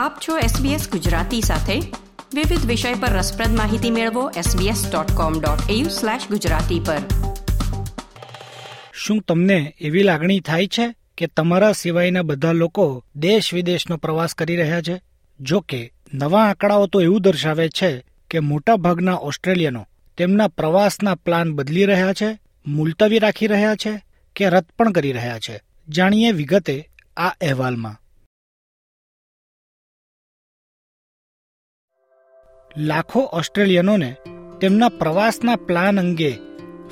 આપ 0.00 0.16
છો 0.28 0.38
SBS 0.38 0.90
ગુજરાતી 0.90 1.40
સાથે. 1.40 1.80
વિવિધ 2.34 2.66
વિષય 2.66 2.94
પર 2.94 3.08
રસપ્રદ 3.08 3.56
માહિતી 3.56 3.90
મેળવો 3.90 4.30
sbs.com.au/gujarati 4.30 6.80
પર. 6.86 6.96
શું 8.92 9.20
તમને 9.20 9.74
એવી 9.80 10.02
લાગણી 10.02 10.40
થાય 10.40 10.66
છે 10.66 10.94
કે 11.18 11.26
તમારા 11.26 11.72
સિવાયના 11.72 12.22
બધા 12.22 12.52
લોકો 12.52 13.04
દેશ 13.16 13.54
વિદેશનો 13.54 13.96
પ્રવાસ 13.96 14.34
કરી 14.34 14.56
રહ્યા 14.56 14.82
છે? 14.82 15.02
જો 15.40 15.60
કે, 15.60 15.92
નવા 16.14 16.44
આંકડાઓ 16.44 16.86
તો 16.86 17.00
એવું 17.00 17.22
દર્શાવે 17.22 17.68
છે 17.68 18.04
કે 18.30 18.38
મોટાભાગના 18.38 19.14
ઓસ્ટ્રેલિયનો 19.14 19.86
તેમના 20.18 20.48
પ્રવાસના 20.48 21.14
પ્લાન 21.14 21.54
બદલી 21.54 21.84
રહ્યા 21.84 22.12
છે, 22.12 22.38
મુલતવી 22.66 23.18
રાખી 23.18 23.46
રહ્યા 23.46 23.74
છે 23.74 24.04
કે 24.36 24.48
રદ 24.48 24.64
પણ 24.78 24.92
કરી 24.92 25.12
રહ્યા 25.12 25.38
છે. 25.38 25.60
જાણીએ 25.88 26.32
વિગતે 26.32 26.88
આ 27.16 27.28
અહેવાલમાં. 27.28 27.96
લાખો 32.76 33.20
ઓસ્ટ્રેલિયનોને 33.20 34.16
તેમના 34.60 34.88
પ્રવાસના 34.88 35.56
પ્લાન 35.56 36.00
અંગે 36.00 36.30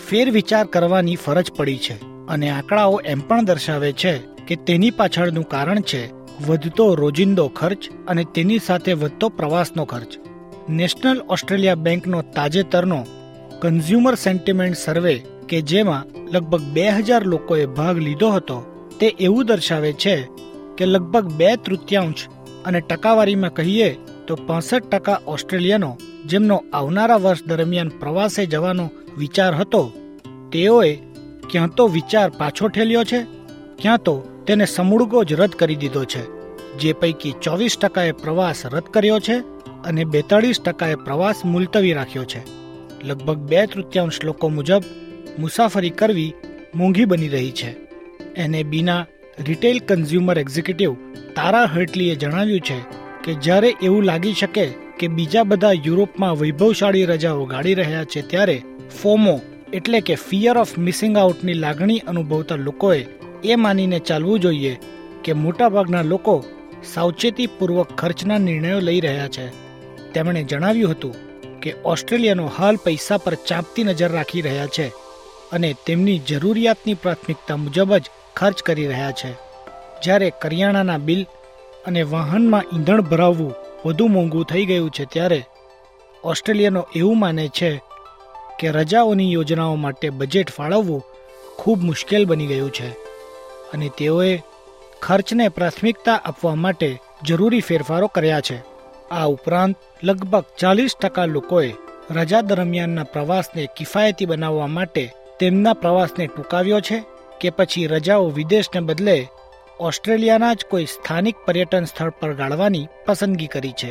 ફેરવિચાર 0.09 0.67
કરવાની 0.67 1.17
ફરજ 1.17 1.53
પડી 1.53 1.79
છે 1.79 2.27
અને 2.29 2.51
આંકડાઓ 2.51 3.01
એમ 3.05 3.21
પણ 3.21 3.45
દર્શાવે 3.45 3.93
છે 3.93 4.19
કે 4.19 4.57
તેની 4.57 4.91
પાછળનું 4.91 5.49
કારણ 5.49 5.81
છે 5.81 6.11
વધતો 6.47 6.95
રોજિંદો 6.95 7.49
ખર્ચ 7.49 7.79
અને 8.09 8.25
તેની 8.25 8.59
સાથે 8.59 8.93
વધતો 8.93 9.29
પ્રવાસનો 9.29 9.85
ખર્ચ. 9.85 10.19
નેશનલ 10.71 11.23
ઓસ્ટ્રેલિયા 11.29 11.75
બેંકનો 11.75 12.23
તાજેતરનો 12.23 13.07
કન્ઝ્યુમર 13.61 14.15
સેન્ટિમેન્ટ 14.15 14.77
સર્વે 14.77 15.23
કે 15.49 15.63
જેમાં 15.63 16.05
લગભગ 16.33 16.61
બે 16.61 16.91
હજાર 16.91 17.25
લોકોએ 17.25 17.67
ભાગ 17.67 17.99
લીધો 17.99 18.31
હતો 18.31 18.87
તે 19.01 19.07
એવું 19.07 19.47
દર્શાવે 19.47 19.93
છે 19.93 20.29
કે 20.79 20.85
લગભગ 20.85 21.33
બે 21.33 21.57
તૃતીયાંશ 21.57 22.29
અને 22.65 22.81
ટકાવારીમાં 22.81 23.51
કહીએ 23.51 23.99
તો 24.29 24.35
પાસઠ 24.35 24.83
ટકા 24.83 25.21
ઓસ્ટ્રેલિયનો, 25.27 25.99
જેમનો 26.27 26.65
આવનારા 26.73 27.17
વર્ષ 27.17 27.47
દરમિયાન 27.47 27.89
પ્રવાસે 27.89 28.47
જવાનો 28.47 28.91
વિચાર 29.19 29.55
હતો, 29.55 29.93
તેઓએ 30.53 30.95
ક્યાં 31.51 31.69
તો 31.69 31.89
વિચાર 31.89 32.31
પાછો 32.31 32.69
ઠેલ્યો 32.69 33.05
છે, 33.05 33.23
ક્યાં 33.79 33.99
તો 33.99 34.45
તેને 34.47 34.67
સમૂળગો 34.67 35.25
જ 35.25 35.33
રદ 35.33 35.51
કરી 35.51 35.77
દીધો 35.77 36.05
છે, 36.05 36.23
જે 36.79 36.93
પૈકી 36.93 37.35
ચોવીસ 37.43 37.77
ટકાએ 37.79 38.13
પ્રવાસ 38.13 38.67
રદ 38.67 38.83
કર્યો 38.83 39.19
છે 39.19 39.39
અને 39.85 40.05
બેતાળીસ 40.05 40.61
ટકાએ 40.61 40.95
પ્રવાસ 40.95 41.45
મુલતવી 41.45 41.93
રાખ્યો 41.93 42.25
છે. 42.25 42.43
લગભગ 43.05 43.37
બે 43.37 43.67
તૃતીયાંશ 43.67 44.25
લોકો 44.25 44.49
મુજબ 44.49 44.83
મુસાફરી 45.39 45.91
કરવી 45.91 46.35
મોંઘી 46.75 47.05
બની 47.05 47.29
રહી 47.29 47.51
છે. 47.51 47.71
એને 48.35 48.63
બીના 48.63 49.07
રિટેલ 49.47 49.79
કન્ઝ્યુમર 49.79 50.39
એક્ઝિક્યુટિવ 50.39 50.95
તારા 51.35 51.65
હર્ટલીએ 51.65 52.15
જણાવ્યું 52.15 52.61
છે 52.61 52.98
કે 53.25 53.35
જ્યારે 53.35 53.75
એવું 53.83 54.03
લાગી 54.03 54.33
શકે 54.33 54.67
કે 54.99 55.09
બીજા 55.09 55.43
બધા 55.43 55.73
યુરોપમાં 55.73 56.35
વૈભવશાળી 56.35 57.05
રજાઓ 57.05 57.45
ગાળી 57.45 57.75
રહ્યા 57.75 58.05
છે 58.05 58.23
ત્યારે 58.23 58.63
ફોમો 59.03 59.41
એટલે 59.73 60.01
કે 60.01 60.15
ફિયર 60.15 60.59
ઓફ 60.59 60.79
મિસિંગ 60.79 61.19
આઉટની 61.19 61.53
લાગણી 61.53 61.99
અનુભવતા 61.99 62.57
લોકોએ 62.57 63.07
એ 63.45 63.55
માનીને 63.55 63.99
ચાલવું 63.99 64.41
જોઈએ 64.41 64.81
કે 65.25 65.33
મોટાભાગના 65.33 66.03
લોકો 66.03 66.45
સાવચેતીપૂર્વક 66.95 67.93
ખર્ચના 67.93 68.39
નિર્ણયો 68.39 68.81
લઈ 68.81 69.01
રહ્યા 69.01 69.29
છે. 69.29 69.49
તેમણે 70.13 70.45
જણાવ્યું 70.45 70.91
હતું 70.91 71.15
કે 71.61 71.75
ઓસ્ટ્રેલિયાનો 71.85 72.47
હાલ 72.47 72.77
પૈસા 72.77 73.17
પર 73.17 73.35
ચાંપતી 73.35 73.85
નજર 73.85 74.11
રાખી 74.11 74.41
રહ્યા 74.41 74.67
છે 74.67 74.89
અને 75.53 75.75
તેમની 75.87 76.19
જરૂરિયાતની 76.19 76.95
પ્રાથમિકતા 76.95 77.57
મુજબ 77.57 77.97
જ 77.97 78.03
ખર્ચ 78.37 78.63
કરી 78.63 78.87
રહ્યા 78.87 79.11
છે. 79.11 79.33
જ્યારે 80.05 80.33
કરિયાણાના 80.43 80.99
બિલ 80.99 81.27
અને 81.89 82.03
વાહનમાં 82.03 82.65
ઈંધણ 82.75 83.01
ભરાવવું 83.01 83.55
વધુ 83.87 84.07
મોંઘું 84.07 84.45
થઈ 84.45 84.65
ગયું 84.65 84.91
છે 84.91 85.05
ત્યારે 85.05 85.45
ઓસ્ટ્રેલિયનો 86.25 86.87
એવું 86.97 87.19
માને 87.19 87.49
છે 87.49 87.83
કે 88.61 88.71
રજાઓની 88.71 89.33
યોજનાઓ 89.33 89.75
માટે 89.75 90.11
બજેટ 90.11 90.51
ફાળવવું 90.51 91.03
ખૂબ 91.59 91.83
મુશ્કેલ 91.83 92.27
બની 92.27 92.47
ગયું 92.47 92.73
છે 92.73 92.89
અને 93.73 93.89
તેઓએ 93.99 94.43
ખર્ચને 95.03 95.49
પ્રાથમિકતા 95.49 96.21
આપવા 96.25 96.55
માટે 96.55 97.01
જરૂરી 97.27 97.61
ફેરફારો 97.61 98.07
કર્યા 98.07 98.41
છે. 98.41 98.79
આ 99.11 99.27
ઉપરાંત 99.27 99.77
લગભગ 100.03 100.45
ચાલીસ 100.59 100.97
ટકા 100.97 101.25
લોકોએ 101.25 101.75
રજા 102.11 102.41
દરમિયાનના 102.41 103.05
પ્રવાસને 103.05 103.69
કિફાયતી 103.77 104.27
બનાવવા 104.27 104.67
માટે 104.67 105.15
તેમના 105.41 105.73
પ્રવાસને 105.73 106.27
ટૂંકાવ્યો 106.27 106.81
છે 106.81 107.05
કે 107.41 107.51
પછી 107.51 107.87
રજાઓ 107.87 108.29
વિદેશને 108.29 108.81
બદલે 108.81 109.29
ઓસ્ટ્રેલિયાના 109.81 110.55
જ 110.55 110.65
કોઈ 110.71 110.87
સ્થાનિક 110.87 111.37
પર્યટન 111.47 111.85
સ્થળ 111.85 112.11
પર 112.11 112.33
ગાળવાની 112.35 112.89
પસંદગી 113.07 113.47
કરી 113.47 113.73
છે. 113.73 113.91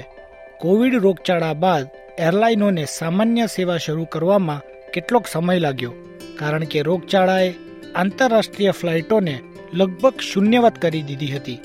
કોવિડ 0.62 0.96
રોગચાળા 0.96 1.54
બાદ 1.54 1.88
એરલાઇનોને 2.18 2.86
સામાન્ય 2.86 3.46
સેવા 3.48 3.78
શરૂ 3.78 4.06
કરવામાં 4.06 4.62
કેટલોક 4.92 5.28
સમય 5.28 5.60
લાગ્યો, 5.60 5.94
કારણ 6.40 6.64
કે 6.64 6.82
રોગચાળાએ 6.82 7.54
આંતરરાષ્ટ્રીય 7.96 8.72
ફ્લાઇટોને 8.72 9.40
લગભગ 9.74 10.20
શૂન્યવત 10.22 10.76
કરી 10.82 11.02
દીધી 11.02 11.28
હતી. 11.28 11.60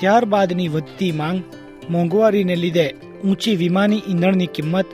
ત્યારબાદની 0.00 0.68
વધતી 0.68 1.12
માંગ 1.12 1.42
મોંઘવારીને 1.90 2.56
લીધે 2.56 2.94
ઊંચી 3.24 3.56
વિમાની 3.56 4.02
ઈંધણની 4.08 4.46
કિંમત 4.46 4.86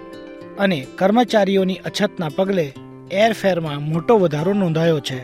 અને 0.59 0.87
કર્મચારીઓની 0.97 1.83
અછતના 1.85 2.35
પગલે 2.37 2.73
એરફેરમાં 3.11 3.83
મોટો 3.83 4.19
વધારો 4.19 4.53
નોંધાયો 4.53 5.01
છે. 5.01 5.21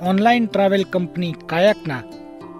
ઓનલાઈન 0.00 0.46
ટ્રાવેલ 0.46 0.84
કંપની 0.84 1.34
કાયકના 1.46 2.02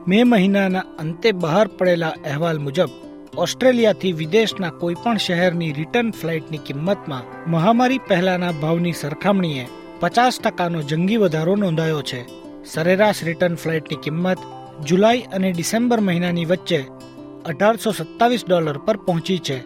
મે 0.08 0.24
મહિનાના 0.24 0.88
અંતે 0.98 1.30
બહાર 1.32 1.66
પડેલા 1.68 2.14
અહેવાલ 2.26 2.58
મુજબ, 2.58 2.90
ઓસ્ટ્રેલિયાથી 3.36 4.12
વિદેશના 4.12 4.70
કોઈપણ 4.70 5.16
શહેરની 5.16 5.72
રિટર્ન 5.72 6.10
ફ્લાઇટની 6.10 6.58
કિંમતમાં 6.58 7.28
મહામારી 7.50 7.98
પહેલાના 7.98 8.52
ભાવની 8.52 8.92
સરખામણીએ 8.92 9.66
પચાસ 10.00 10.40
ટકાનો 10.40 10.82
જંગી 10.82 11.16
વધારો 11.16 11.54
નોંધાયો 11.56 12.02
છે. 12.02 12.20
સરેરાશ 12.64 13.24
રિટર્ન 13.24 13.54
ફ્લાઇટની 13.54 13.96
કિંમત 13.96 14.38
જુલાઈ 14.84 15.22
અને 15.32 15.52
ડિસેમ્બર 15.52 16.00
મહિનાની 16.00 16.44
વચ્ચે 16.44 16.80
અઢારસો 17.46 17.90
સત્તાવીસ 17.90 18.44
ડોલર 18.48 18.78
પર 18.78 18.96
પહોંચી 18.96 19.38
છે, 19.38 19.58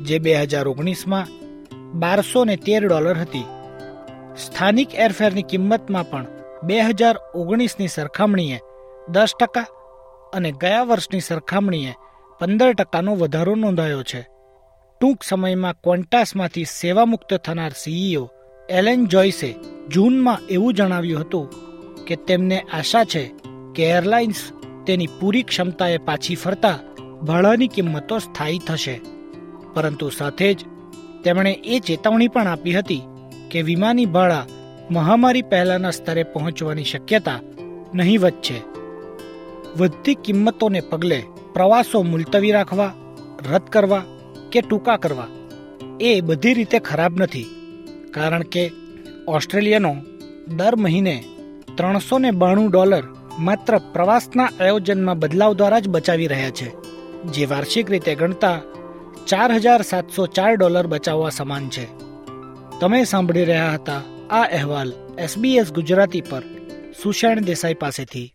જે 0.00 0.18
બે 0.18 0.36
હજાર 0.36 0.68
ઓગણીસમાં 0.68 1.26
બારસો 1.98 2.44
ને 2.44 2.56
તેર 2.56 2.88
ડોલર 2.88 3.18
હતી. 3.18 3.44
સ્થાનિક 4.36 4.94
એરફેરની 4.94 5.42
કિંમતમાં 5.42 6.10
પણ 6.10 6.26
બે 6.62 6.80
હજાર 6.80 7.16
ઓગણીસની 7.34 7.88
સરખામણીએ 7.88 8.58
દસ 9.10 9.32
ટકા 9.40 9.66
અને 10.34 10.52
ગયા 10.52 10.82
વર્ષની 10.82 11.20
સરખામણીએ 11.20 11.94
પંદર 12.40 12.72
ટકાનો 12.72 13.16
વધારો 13.16 13.54
નોંધાયો 13.54 14.02
છે. 14.02 14.26
ટૂંક 15.00 15.22
સમયમાં 15.22 15.74
ક્વોન્ટાસમાંથી 15.74 16.64
સેવામુક્ત 16.64 17.34
થનાર 17.34 17.70
સીઈઓ 17.70 18.30
એલેન 18.70 19.06
જોઈસે 19.06 19.54
જૂનમાં 19.88 20.38
એવું 20.50 20.74
જણાવ્યું 20.74 21.20
હતું 21.20 21.50
કે 22.04 22.16
તેમને 22.16 22.60
આશા 22.60 23.04
છે 23.04 23.30
કે 23.74 23.82
એરલાઇન્સ 23.82 24.52
તેની 24.86 25.06
પૂરી 25.06 25.42
ક્ષમતાએ 25.42 25.98
પાછી 25.98 26.34
ફરતા 26.34 26.78
ભાડાની 27.22 27.68
કિંમતો 27.68 28.18
સ્થાયી 28.18 28.58
થશે. 28.58 29.00
પરંતુ 29.74 30.08
સાથે 30.08 30.54
જ 30.54 30.64
તેમણે 31.24 31.52
એ 31.64 31.78
ચેતવણી 31.78 32.28
પણ 32.28 32.46
આપી 32.46 32.72
હતી 32.72 33.02
કે 33.50 33.62
વિમાની 33.62 34.06
ભાડા 34.06 34.46
મહામારી 34.90 35.42
પહેલાના 35.42 35.90
સ્તરે 35.90 36.22
પહોંચવાની 36.22 36.84
શક્યતા 36.84 37.40
નહીવત 37.94 38.32
છે. 38.32 38.77
વધતી 39.76 40.14
કિંમતોને 40.14 40.80
પગલે 40.80 41.22
પ્રવાસો 41.54 42.02
મુલતવી 42.02 42.52
રાખવા, 42.52 42.92
રદ 43.52 43.62
કરવા 43.62 44.02
કે 44.52 44.60
ટૂંકા 44.60 44.96
કરવા, 44.96 45.26
એ 46.00 46.20
બધી 46.20 46.54
રીતે 46.54 46.78
ખરાબ 46.78 47.20
નથી. 47.20 47.46
કારણ 48.14 48.42
કે 48.42 48.70
ઓસ્ટ્રેલિયનો 49.28 49.96
દર 50.56 50.76
મહિને 50.76 51.24
ત્રણસો 51.74 52.18
ને 52.18 52.30
બાણું 52.30 52.70
ડોલર 52.70 53.04
માત્ર 53.38 53.78
પ્રવાસના 53.78 54.50
આયોજનમાં 54.60 55.18
બદલાવ 55.18 55.54
દ્વારા 55.54 55.78
જ 55.78 55.88
બચાવી 55.88 56.26
રહ્યા 56.26 56.50
છે, 56.50 56.72
જે 57.24 57.46
વાર્ષિક 57.46 57.90
રીતે 57.90 58.14
ગણતા 58.14 58.60
ચાર 59.26 59.52
હજાર 59.52 59.82
સાતસો 59.82 60.26
ચાર 60.26 60.54
ડોલર 60.54 60.86
બચાવવા 60.86 61.30
સમાન 61.30 61.68
છે. 61.68 61.86
તમે 62.80 63.04
સાંભળી 63.04 63.44
રહ્યા 63.44 63.72
હતા 63.72 64.02
આ 64.30 64.42
અહેવાલ 64.42 64.92
એસબીએસ 65.18 65.72
ગુજરાતી 65.72 66.20
પર 66.20 66.42
સુષેણ 67.02 67.40
દેસાઈ 67.40 67.74
પાસેથી. 67.74 68.34